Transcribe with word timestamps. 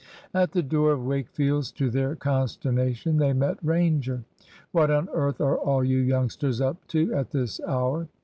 At 0.33 0.53
the 0.53 0.63
door 0.63 0.93
of 0.93 1.05
Wakefield's, 1.05 1.71
to 1.73 1.91
their 1.91 2.15
consternation, 2.15 3.17
they 3.17 3.33
met 3.33 3.63
Ranger. 3.63 4.23
"What 4.71 4.89
on 4.89 5.07
earth 5.13 5.39
are 5.39 5.59
all 5.59 5.83
you 5.83 5.99
youngsters 5.99 6.59
up 6.59 6.87
to 6.87 7.13
at 7.13 7.29
this 7.29 7.61
hour?" 7.67 8.07